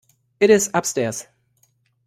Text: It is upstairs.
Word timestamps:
It 0.39 0.49
is 0.49 0.71
upstairs. 0.73 1.27